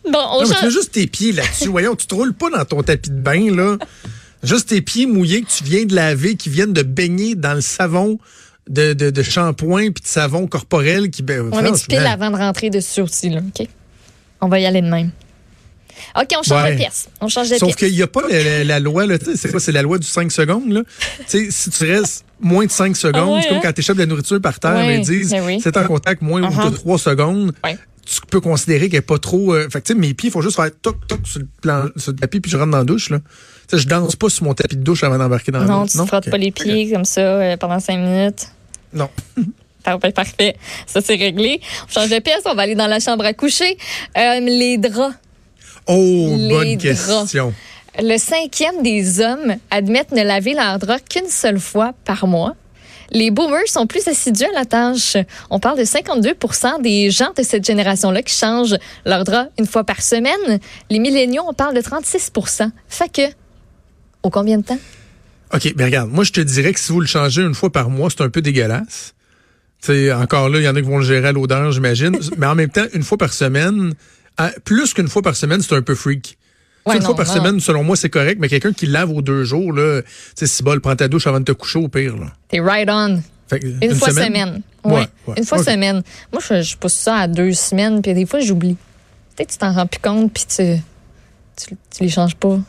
Bon, 0.03 0.19
on 0.33 0.41
non, 0.41 0.49
tu 0.49 0.65
mets 0.65 0.71
juste 0.71 0.91
tes 0.91 1.07
pieds 1.07 1.31
là-dessus. 1.31 1.69
Voyons, 1.69 1.95
tu 1.95 2.05
te 2.05 2.13
roules 2.13 2.33
pas 2.33 2.49
dans 2.49 2.65
ton 2.65 2.83
tapis 2.83 3.11
de 3.11 3.19
bain, 3.19 3.55
là. 3.55 3.77
Juste 4.43 4.69
tes 4.69 4.81
pieds 4.81 5.05
mouillés 5.05 5.41
que 5.43 5.49
tu 5.49 5.63
viens 5.63 5.85
de 5.85 5.95
laver, 5.95 6.35
qui 6.35 6.49
viennent 6.49 6.73
de 6.73 6.83
baigner 6.83 7.35
dans 7.35 7.53
le 7.53 7.61
savon 7.61 8.17
de, 8.71 8.93
de, 8.93 9.09
de 9.09 9.21
shampoing 9.23 9.91
puis 9.91 10.01
de 10.01 10.07
savon 10.07 10.47
corporel 10.47 11.09
qui. 11.09 11.21
Ben, 11.21 11.49
on 11.51 11.61
met 11.61 11.71
du 11.71 11.85
pile 11.87 11.99
avant 11.99 12.31
de 12.31 12.37
rentrer 12.37 12.69
dessus 12.69 13.01
aussi, 13.01 13.29
là. 13.29 13.39
OK? 13.39 13.67
On 14.41 14.47
va 14.47 14.59
y 14.59 14.65
aller 14.65 14.81
de 14.81 14.89
même. 14.89 15.11
OK, 16.19 16.27
on 16.37 16.43
change 16.43 16.71
de 16.71 16.75
pièce. 16.77 17.09
On 17.21 17.27
change 17.27 17.49
de 17.49 17.57
Sauf 17.57 17.75
qu'il 17.75 17.93
n'y 17.93 18.01
a 18.01 18.07
pas 18.07 18.23
la, 18.63 18.79
loi, 18.79 19.05
là, 19.05 19.17
c'est 19.35 19.51
quoi, 19.51 19.59
c'est 19.59 19.71
la 19.71 19.81
loi 19.81 19.97
du 19.97 20.07
5 20.07 20.31
secondes, 20.31 20.71
là? 20.71 20.81
tu 21.29 21.45
sais, 21.45 21.47
si 21.51 21.69
tu 21.69 21.85
restes 21.85 22.25
moins 22.39 22.65
de 22.65 22.71
5 22.71 22.95
secondes, 22.95 23.37
ah 23.37 23.41
c'est 23.41 23.49
comme 23.49 23.57
hein? 23.57 23.61
quand 23.63 23.73
tu 23.73 23.81
échappes 23.81 23.97
de 23.97 24.01
la 24.01 24.07
nourriture 24.07 24.41
par 24.41 24.59
terre, 24.59 24.91
ils 24.91 25.01
disent, 25.01 25.29
ben 25.29 25.59
c'est 25.61 25.77
en 25.77 25.85
contact 25.85 26.21
moins 26.21 26.41
uh-huh. 26.41 26.71
de 26.71 26.75
3 26.75 26.97
secondes. 26.97 27.53
Tu 28.03 28.19
peux 28.29 28.41
considérer 28.41 28.89
qu'elle 28.89 28.97
n'est 28.97 29.01
pas 29.05 29.19
trop. 29.19 29.53
Euh, 29.53 29.69
fait 29.69 29.79
que, 29.79 29.93
mes 29.93 30.15
pieds, 30.15 30.29
il 30.29 30.31
faut 30.31 30.41
juste 30.41 30.55
faire 30.55 30.71
toc, 30.81 31.07
toc 31.07 31.19
sur 31.23 31.39
le, 31.39 31.47
plan, 31.61 31.85
sur 31.97 32.11
le 32.11 32.17
tapis, 32.17 32.39
puis 32.39 32.49
je 32.49 32.57
rentre 32.57 32.71
dans 32.71 32.79
la 32.79 32.83
douche. 32.83 33.11
Là. 33.11 33.19
je 33.71 33.87
danse 33.87 34.15
pas 34.15 34.27
sur 34.27 34.43
mon 34.43 34.55
tapis 34.55 34.75
de 34.75 34.81
douche 34.83 35.03
avant 35.03 35.19
d'embarquer 35.19 35.51
dans 35.51 35.59
la 35.59 35.65
douche. 35.65 35.75
Non, 35.75 35.85
tu 35.85 35.97
ne 35.99 36.05
frottes 36.05 36.29
pas 36.29 36.37
les 36.37 36.51
pieds 36.51 36.91
comme 36.91 37.05
ça 37.05 37.21
euh, 37.21 37.57
pendant 37.57 37.79
5 37.79 37.97
minutes. 37.97 38.47
Non. 38.93 39.09
Parfait. 39.83 40.55
Ça, 40.85 41.01
c'est 41.01 41.15
réglé. 41.15 41.59
On 41.87 41.91
change 41.91 42.09
de 42.09 42.19
pièce, 42.19 42.41
on 42.45 42.53
va 42.53 42.63
aller 42.63 42.75
dans 42.75 42.87
la 42.87 42.99
chambre 42.99 43.25
à 43.25 43.33
coucher. 43.33 43.77
Euh, 44.17 44.39
les 44.39 44.77
draps. 44.77 45.15
Oh, 45.87 46.35
bonne 46.49 46.77
question. 46.77 47.53
Le 48.01 48.17
cinquième 48.17 48.83
des 48.83 49.19
hommes 49.19 49.55
admettent 49.69 50.11
ne 50.11 50.23
laver 50.23 50.53
leurs 50.53 50.79
draps 50.79 51.03
qu'une 51.09 51.27
seule 51.27 51.59
fois 51.59 51.93
par 52.05 52.27
mois. 52.27 52.55
Les 53.13 53.29
boomers 53.29 53.67
sont 53.67 53.87
plus 53.87 54.07
assidus 54.07 54.45
à 54.45 54.53
la 54.53 54.63
tâche. 54.63 55.17
On 55.49 55.59
parle 55.59 55.77
de 55.77 55.83
52% 55.83 56.81
des 56.81 57.11
gens 57.11 57.31
de 57.35 57.43
cette 57.43 57.65
génération-là 57.65 58.21
qui 58.21 58.33
changent 58.33 58.77
leurs 59.05 59.25
draps 59.25 59.51
une 59.59 59.65
fois 59.65 59.83
par 59.83 60.01
semaine. 60.01 60.59
Les 60.89 60.99
milléniaux, 60.99 61.43
on 61.45 61.53
parle 61.53 61.75
de 61.75 61.81
36 61.81 62.31
Fait 62.87 63.11
que, 63.11 63.23
au 64.23 64.29
combien 64.29 64.59
de 64.59 64.63
temps? 64.63 64.77
OK, 65.53 65.73
mais 65.75 65.85
regarde, 65.85 66.09
moi, 66.09 66.23
je 66.23 66.31
te 66.31 66.41
dirais 66.41 66.73
que 66.73 66.79
si 66.79 66.91
vous 66.91 67.01
le 67.01 67.07
changez 67.07 67.41
une 67.41 67.53
fois 67.53 67.71
par 67.71 67.89
mois, 67.89 68.09
c'est 68.09 68.21
un 68.21 68.29
peu 68.29 68.41
dégueulasse. 68.41 69.13
sais, 69.79 70.11
encore 70.13 70.49
là, 70.49 70.59
il 70.59 70.63
y 70.63 70.69
en 70.69 70.75
a 70.75 70.81
qui 70.81 70.87
vont 70.87 70.99
le 70.99 71.05
gérer 71.05 71.27
à 71.27 71.31
l'odeur, 71.31 71.71
j'imagine. 71.71 72.17
mais 72.37 72.45
en 72.45 72.55
même 72.55 72.69
temps, 72.69 72.85
une 72.93 73.03
fois 73.03 73.17
par 73.17 73.33
semaine, 73.33 73.93
plus 74.63 74.93
qu'une 74.93 75.07
fois 75.07 75.21
par 75.21 75.35
semaine, 75.35 75.61
c'est 75.61 75.75
un 75.75 75.81
peu 75.81 75.95
freak. 75.95 76.37
une 76.93 77.01
fois 77.01 77.15
par 77.15 77.27
semaine, 77.27 77.59
selon 77.59 77.83
moi, 77.83 77.95
c'est 77.95 78.09
correct, 78.09 78.37
mais 78.39 78.49
quelqu'un 78.49 78.73
qui 78.73 78.85
lave 78.85 79.11
aux 79.11 79.21
deux 79.21 79.43
jours, 79.43 79.73
là, 79.73 80.01
tu 80.01 80.09
sais, 80.35 80.47
si 80.47 80.63
bol, 80.63 80.79
prends 80.79 80.95
ta 80.95 81.07
douche 81.07 81.27
avant 81.27 81.39
de 81.39 81.45
te 81.45 81.51
coucher 81.51 81.79
au 81.79 81.87
pire. 81.87 82.15
T'es 82.49 82.59
right 82.59 82.89
on. 82.89 83.21
une, 83.81 83.95
fois 83.95 84.11
semaine? 84.11 84.61
Oui, 84.83 85.01
une 85.37 85.45
fois 85.45 85.63
semaine. 85.63 86.01
Moi, 86.31 86.41
je, 86.41 86.75
pousse 86.77 86.93
ça 86.93 87.15
à 87.17 87.27
deux 87.27 87.53
semaines, 87.53 88.01
puis 88.01 88.13
des 88.13 88.25
fois, 88.25 88.39
j'oublie. 88.39 88.77
Peut-être 89.35 89.49
que 89.49 89.53
tu 89.53 89.59
t'en 89.59 89.73
rends 89.73 89.87
plus 89.87 90.01
compte, 90.01 90.33
puis 90.33 90.45
tu, 90.47 90.81
tu, 91.57 91.75
tu 91.95 92.03
les 92.03 92.09
changes 92.09 92.35
pas. 92.35 92.59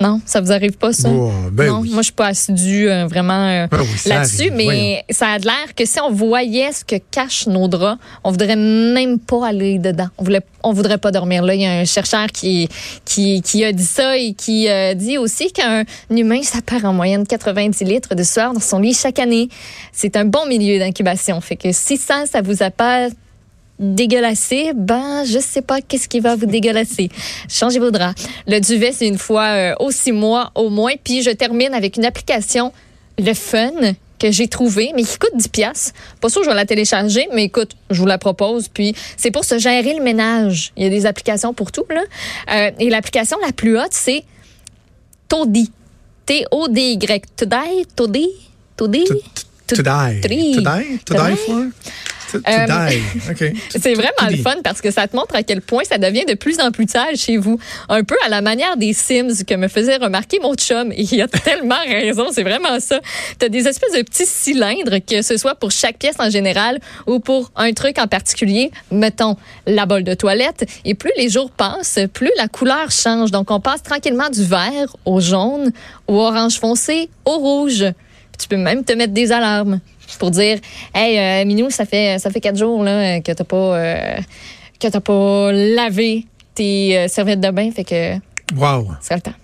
Non, 0.00 0.20
ça 0.24 0.40
vous 0.40 0.52
arrive 0.52 0.76
pas, 0.76 0.92
ça? 0.92 1.08
ben 1.50 1.66
non, 1.66 1.82
moi, 1.82 1.98
je 1.98 2.02
suis 2.02 2.12
pas 2.12 2.28
assidue 2.28 2.88
euh, 2.88 3.06
vraiment 3.06 3.48
euh, 3.48 3.66
ben 3.68 3.84
là-dessus, 4.06 4.52
mais 4.52 5.04
ça 5.10 5.30
a 5.30 5.38
l'air 5.38 5.74
que 5.76 5.84
si 5.84 5.98
on 6.00 6.12
voyait 6.12 6.70
ce 6.70 6.84
que 6.84 6.96
cachent 7.10 7.48
nos 7.48 7.66
draps, 7.66 8.00
on 8.22 8.30
voudrait 8.30 8.54
même 8.54 9.18
pas 9.18 9.48
aller 9.48 9.80
dedans. 9.80 10.06
On 10.16 10.22
voulait, 10.22 10.42
on 10.62 10.72
voudrait 10.72 10.98
pas 10.98 11.10
dormir 11.10 11.42
là. 11.42 11.54
Il 11.54 11.62
y 11.62 11.66
a 11.66 11.80
un 11.80 11.84
chercheur 11.84 12.28
qui, 12.28 12.68
qui, 13.04 13.42
qui 13.42 13.64
a 13.64 13.72
dit 13.72 13.84
ça 13.84 14.16
et 14.16 14.34
qui 14.34 14.68
euh, 14.68 14.94
dit 14.94 15.18
aussi 15.18 15.50
qu'un 15.50 15.84
humain, 16.10 16.42
ça 16.44 16.60
perd 16.64 16.84
en 16.84 16.92
moyenne 16.92 17.26
90 17.26 17.82
litres 17.82 18.14
de 18.14 18.22
sueur 18.22 18.52
dans 18.52 18.60
son 18.60 18.78
lit 18.78 18.94
chaque 18.94 19.18
année. 19.18 19.48
C'est 19.92 20.16
un 20.16 20.24
bon 20.24 20.46
milieu 20.46 20.78
d'incubation. 20.78 21.40
Fait 21.40 21.56
que 21.56 21.72
si 21.72 21.96
ça, 21.96 22.24
ça 22.26 22.40
vous 22.40 22.62
a 22.62 22.70
pas 22.70 23.08
dégueulasser, 23.78 24.72
ben 24.74 25.24
je 25.24 25.38
sais 25.38 25.62
pas 25.62 25.80
qu'est-ce 25.80 26.08
qui 26.08 26.20
va 26.20 26.36
vous 26.36 26.46
dégueulasser. 26.46 27.10
Changez 27.48 27.78
vos 27.78 27.90
draps. 27.90 28.22
Le 28.46 28.60
duvet 28.60 28.92
c'est 28.92 29.06
une 29.06 29.18
fois 29.18 29.46
euh, 29.46 29.74
au 29.80 29.90
six 29.90 30.12
mois 30.12 30.50
au 30.54 30.70
moins. 30.70 30.92
Puis 31.02 31.22
je 31.22 31.30
termine 31.30 31.74
avec 31.74 31.96
une 31.96 32.04
application, 32.04 32.72
le 33.18 33.34
Fun 33.34 33.72
que 34.18 34.32
j'ai 34.32 34.48
trouvé, 34.48 34.90
mais 34.96 35.04
qui 35.04 35.16
coûte 35.16 35.36
10 35.36 35.48
pièces. 35.48 35.92
Pas 36.20 36.28
sûr 36.28 36.40
que 36.40 36.46
je 36.46 36.50
vais 36.50 36.56
la 36.56 36.66
télécharger, 36.66 37.28
mais 37.32 37.44
écoute, 37.44 37.76
je 37.90 38.00
vous 38.00 38.06
la 38.06 38.18
propose. 38.18 38.68
Puis 38.68 38.94
c'est 39.16 39.30
pour 39.30 39.44
se 39.44 39.58
gérer 39.58 39.94
le 39.94 40.02
ménage. 40.02 40.72
Il 40.76 40.82
y 40.82 40.86
a 40.86 40.90
des 40.90 41.06
applications 41.06 41.54
pour 41.54 41.70
tout 41.70 41.84
là. 41.88 42.02
Euh, 42.52 42.70
et 42.80 42.90
l'application 42.90 43.38
la 43.44 43.52
plus 43.52 43.78
haute 43.78 43.92
c'est 43.92 44.24
Todi. 45.28 45.70
T 46.26 46.44
O 46.50 46.68
D 46.68 46.92
Y. 46.92 47.24
Todi, 47.36 47.86
Todi, 47.96 48.28
Todi. 48.76 49.04
Today? 49.66 50.20
Today. 50.22 50.98
Today? 51.04 51.36
for? 51.36 51.70
Euh, 52.34 52.90
c'est 53.70 53.94
vraiment 53.94 54.30
le 54.30 54.36
fun 54.36 54.56
parce 54.62 54.80
que 54.80 54.90
ça 54.90 55.06
te 55.08 55.16
montre 55.16 55.34
à 55.34 55.42
quel 55.42 55.60
point 55.60 55.84
ça 55.84 55.98
devient 55.98 56.24
de 56.26 56.34
plus 56.34 56.60
en 56.60 56.70
plus 56.70 56.88
sale 56.88 57.16
chez 57.16 57.36
vous. 57.36 57.58
Un 57.88 58.04
peu 58.04 58.16
à 58.24 58.28
la 58.28 58.40
manière 58.40 58.76
des 58.76 58.92
Sims 58.92 59.44
que 59.46 59.54
me 59.54 59.68
faisait 59.68 59.96
remarquer 59.96 60.38
mon 60.40 60.54
chum. 60.54 60.92
Et 60.92 61.02
il 61.12 61.22
a 61.22 61.28
tellement 61.28 61.82
raison, 61.86 62.26
c'est 62.32 62.42
vraiment 62.42 62.80
ça. 62.80 63.00
Tu 63.38 63.46
as 63.46 63.48
des 63.48 63.66
espèces 63.66 63.92
de 63.92 64.02
petits 64.02 64.26
cylindres, 64.26 64.98
que 65.06 65.22
ce 65.22 65.36
soit 65.36 65.54
pour 65.54 65.70
chaque 65.70 65.98
pièce 65.98 66.16
en 66.18 66.30
général 66.30 66.78
ou 67.06 67.20
pour 67.20 67.50
un 67.56 67.72
truc 67.72 67.98
en 67.98 68.06
particulier. 68.06 68.70
Mettons 68.90 69.36
la 69.66 69.86
bolle 69.86 70.04
de 70.04 70.14
toilette. 70.14 70.66
Et 70.84 70.94
plus 70.94 71.12
les 71.16 71.28
jours 71.28 71.50
passent, 71.50 71.98
plus 72.12 72.30
la 72.36 72.48
couleur 72.48 72.90
change. 72.90 73.30
Donc 73.30 73.50
on 73.50 73.60
passe 73.60 73.82
tranquillement 73.82 74.30
du 74.30 74.44
vert 74.44 74.96
au 75.04 75.20
jaune, 75.20 75.72
au 76.06 76.18
orange 76.18 76.58
foncé, 76.58 77.08
au 77.24 77.38
rouge. 77.38 77.84
tu 78.38 78.48
peux 78.48 78.56
même 78.56 78.84
te 78.84 78.92
mettre 78.92 79.12
des 79.12 79.32
alarmes 79.32 79.80
pour 80.16 80.30
dire 80.30 80.58
Hey, 80.94 81.18
euh, 81.18 81.46
Minou, 81.46 81.70
ça 81.70 81.84
fait 81.84 82.18
ça 82.18 82.30
fait 82.30 82.40
quatre 82.40 82.58
jours 82.58 82.82
là, 82.82 83.20
que 83.20 83.32
t'as 83.32 83.44
pas 83.44 83.78
euh, 83.78 84.16
que 84.80 84.88
t'as 84.88 85.00
pas 85.00 85.52
lavé 85.52 86.26
tes 86.54 86.96
euh, 86.96 87.08
serviettes 87.08 87.40
de 87.40 87.50
bain, 87.50 87.70
fait 87.70 87.84
que 87.84 88.14
Wow. 88.56 88.92
C'est 89.00 89.14
le 89.14 89.20
temps. 89.20 89.34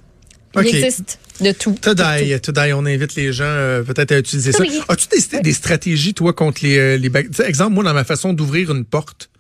Il 0.57 0.69
existe 0.69 1.19
de 1.41 1.53
tout. 1.53 1.77
Today, 1.83 2.39
today, 2.39 2.73
on 2.73 2.87
invite 2.87 3.17
les 3.17 3.33
gens 3.33 3.83
peut-être 3.85 4.13
à 4.13 4.19
utiliser 4.19 4.53
ça. 4.53 4.63
As-tu 4.89 5.09
des, 5.09 5.41
des, 5.41 5.53
stratégies, 5.53 6.15
toi, 6.15 6.33
contre 6.33 6.61
les, 6.63 6.97
les 6.97 7.11
Exemple, 7.45 7.73
moi, 7.73 7.85
dans 7.85 7.93
ma 7.93 8.05
façon 8.05 8.33
d'ouvrir 8.33 8.73
une 8.73 8.85
porte, 8.85 9.31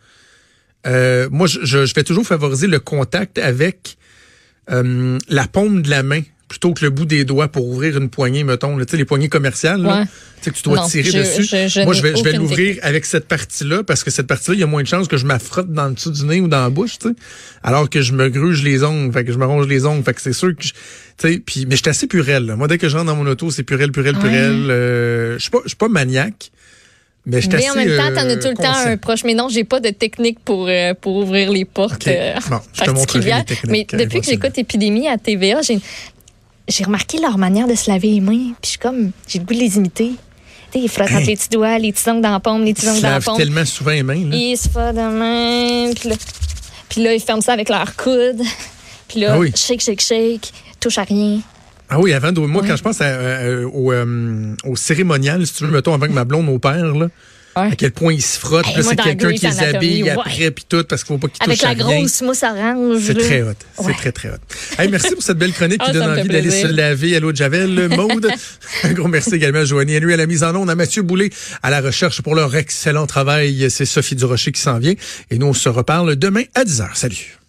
moi, 0.84 1.46
je, 1.46 1.64
je, 1.64 1.94
vais 1.94 2.02
toujours 2.02 2.26
favoriser 2.26 2.66
le 2.66 2.80
contact 2.80 3.38
avec 3.38 3.96
la 4.68 5.46
paume 5.50 5.82
de 5.82 5.88
la 5.88 6.02
main 6.02 6.22
plutôt 6.48 6.74
que 6.74 6.84
le 6.84 6.90
bout 6.90 7.06
des 7.06 7.24
doigts 7.24 7.48
pour 7.48 7.66
ouvrir 7.66 7.96
une 7.96 8.08
poignée, 8.08 8.44
mettons, 8.44 8.76
là, 8.76 8.84
les 8.92 9.04
poignées 9.04 9.28
commerciales, 9.28 9.82
là, 9.82 10.04
que 10.42 10.50
tu 10.50 10.62
dois 10.62 10.86
tirer 10.86 11.10
dessus. 11.10 11.48
Moi, 11.84 11.94
je 11.94 12.02
vais, 12.02 12.16
je 12.16 12.22
vais 12.22 12.32
l'ouvrir 12.32 12.76
avec 12.82 13.06
cette 13.06 13.26
partie-là 13.26 13.82
parce 13.82 14.04
que 14.04 14.10
cette 14.10 14.26
partie-là, 14.26 14.54
il 14.54 14.60
y 14.60 14.62
a 14.62 14.66
moins 14.66 14.82
de 14.82 14.86
chances 14.86 15.08
que 15.08 15.16
je 15.16 15.26
m'affrotte 15.26 15.72
dans 15.72 15.86
le 15.86 15.94
dessous 15.94 16.10
du 16.10 16.24
nez 16.24 16.40
ou 16.40 16.48
dans 16.48 16.62
la 16.62 16.70
bouche, 16.70 16.98
tu 16.98 17.08
sais, 17.08 17.14
alors 17.62 17.88
que 17.88 18.02
je 18.02 18.12
me 18.12 18.28
gruge 18.28 18.62
les 18.62 18.84
ongles, 18.84 19.12
fait 19.12 19.24
que 19.24 19.32
je 19.32 19.38
me 19.38 19.46
ronge 19.46 19.66
les 19.66 19.86
ongles, 19.86 20.04
fait 20.04 20.14
que 20.14 20.20
c'est 20.20 20.32
sûr 20.32 20.54
que 20.54 20.62
je, 20.62 20.72
puis 21.38 21.66
mais 21.66 21.76
je 21.76 21.82
suis 21.82 21.88
assez 21.88 22.06
purel. 22.06 22.46
Là. 22.46 22.56
Moi, 22.56 22.68
dès 22.68 22.78
que 22.78 22.88
je 22.88 22.96
rentre 22.96 23.06
dans 23.06 23.16
mon 23.16 23.26
auto, 23.26 23.50
c'est 23.50 23.62
purel, 23.62 23.92
purel, 23.92 24.16
purel. 24.16 24.70
Euh, 24.70 25.34
je 25.36 25.42
suis 25.42 25.50
pas, 25.50 25.60
je 25.64 25.68
suis 25.68 25.76
pas 25.76 25.88
maniaque. 25.88 26.50
Mais, 27.26 27.40
je 27.40 27.48
mais 27.48 27.70
en 27.70 27.74
même 27.74 27.96
temps, 27.96 28.20
t'en 28.20 28.28
as 28.28 28.36
tout 28.36 28.48
le 28.48 28.54
temps 28.54 28.76
un 28.86 28.98
proche. 28.98 29.24
Mais 29.24 29.32
non, 29.32 29.48
j'ai 29.48 29.64
pas 29.64 29.80
de 29.80 29.88
technique 29.88 30.40
pour 30.44 30.68
euh, 30.68 30.92
pour 30.92 31.16
ouvrir 31.16 31.50
les 31.50 31.64
portes. 31.64 32.06
Euh, 32.06 32.34
bon, 32.50 32.60
je 32.74 32.82
te 32.82 32.90
montrerai 32.90 33.32
les 33.38 33.44
techniques. 33.44 33.92
Mais 33.94 34.04
depuis 34.04 34.20
que 34.20 34.26
j'écoute 34.26 34.58
Épidémie 34.58 35.08
à 35.08 35.16
TVA, 35.16 35.62
j'ai 35.62 35.78
j'ai 36.68 36.84
remarqué 36.84 37.18
leur 37.18 37.38
manière 37.38 37.68
de 37.68 37.74
se 37.74 37.90
laver 37.90 38.08
les 38.08 38.20
mains, 38.20 38.52
puis 38.60 38.72
je 38.72 38.78
comme, 38.78 39.10
j'ai 39.28 39.38
le 39.38 39.44
goût 39.44 39.54
de 39.54 39.58
les 39.58 39.76
imiter. 39.76 40.12
Ils 40.74 40.88
frottent 40.88 41.10
les 41.26 41.36
petits 41.36 41.48
doigts, 41.50 41.78
les 41.78 41.92
petits 41.92 42.08
ongles 42.10 42.22
dans 42.22 42.32
la 42.32 42.40
paume, 42.40 42.64
les 42.64 42.74
petits 42.74 42.88
ongles 42.88 43.00
dans 43.00 43.10
la 43.10 43.20
paume. 43.20 43.36
tellement 43.36 43.64
souvent 43.64 43.92
les 43.92 44.02
mains. 44.02 44.28
Là. 44.28 44.36
Ils 44.36 44.56
se 44.56 44.68
frottent 44.68 44.96
la 44.96 45.10
main, 45.10 45.92
puis 45.94 46.08
là, 46.08 46.16
puis 46.88 47.02
là, 47.02 47.14
ils 47.14 47.20
ferment 47.20 47.42
ça 47.42 47.52
avec 47.52 47.68
leur 47.68 47.96
coude. 47.96 48.42
Puis 49.08 49.20
là, 49.20 49.36
ah 49.38 49.44
shake, 49.54 49.82
shake, 49.82 50.00
shake, 50.00 50.52
touche 50.80 50.96
à 50.96 51.02
rien. 51.02 51.40
Ah 51.90 52.00
oui, 52.00 52.12
avant, 52.14 52.32
moi, 52.48 52.62
quand 52.66 52.74
je 52.74 52.82
pense 52.82 52.98
euh, 53.02 53.68
au, 53.68 53.92
euh, 53.92 54.56
au, 54.64 54.76
cérémonial, 54.76 55.46
si 55.46 55.54
tu 55.54 55.64
veux, 55.64 55.70
mettons, 55.70 55.92
avant 55.92 56.06
que 56.06 56.12
ma 56.12 56.24
blonde 56.24 56.48
opère, 56.48 56.94
là, 56.94 57.08
à 57.54 57.76
quel 57.76 57.92
point 57.92 58.12
ils 58.12 58.22
se 58.22 58.38
frottent. 58.38 58.66
c'est 58.74 58.96
quelqu'un 58.96 59.32
qui 59.32 59.46
les 59.46 59.60
habille 59.60 60.10
après, 60.10 60.50
puis 60.50 60.64
tout, 60.68 60.84
parce 60.84 61.04
qu'il 61.04 61.14
ne 61.14 61.20
faut 61.20 61.28
pas 61.28 61.32
qu'ils 61.32 61.46
touchent 61.46 61.64
Avec 61.64 61.78
la 61.78 61.84
grosse 61.84 62.22
mousse 62.22 62.42
orange. 62.42 63.02
C'est 63.04 63.14
très 63.14 63.42
hot. 63.42 63.52
C'est 63.80 63.92
très, 63.94 64.12
très 64.12 64.28
hot. 64.30 64.38
Hey, 64.78 64.88
merci 64.88 65.14
pour 65.14 65.22
cette 65.22 65.38
belle 65.38 65.52
chronique 65.52 65.80
qui 65.80 65.90
ah, 65.90 65.92
donne 65.92 66.18
envie 66.18 66.28
d'aller 66.28 66.50
se 66.50 66.66
laver 66.66 67.16
à 67.16 67.20
l'eau 67.20 67.32
de 67.32 67.36
Javel. 67.36 67.88
Maude, 67.88 68.30
un 68.84 68.92
gros 68.92 69.08
merci 69.08 69.34
également 69.34 69.60
à 69.60 69.64
Joanie 69.64 69.98
Henry 69.98 70.14
à 70.14 70.16
la 70.16 70.26
mise 70.26 70.42
en 70.42 70.54
onde, 70.54 70.70
à 70.70 70.74
Mathieu 70.74 71.02
Boulay 71.02 71.30
à 71.62 71.70
la 71.70 71.80
recherche 71.80 72.22
pour 72.22 72.34
leur 72.34 72.54
excellent 72.56 73.06
travail. 73.06 73.70
C'est 73.70 73.86
Sophie 73.86 74.16
Durocher 74.16 74.52
qui 74.52 74.60
s'en 74.60 74.78
vient. 74.78 74.94
Et 75.30 75.38
nous, 75.38 75.46
on 75.46 75.54
se 75.54 75.68
reparle 75.68 76.16
demain 76.16 76.42
à 76.54 76.64
10h. 76.64 76.88
Salut. 76.94 77.43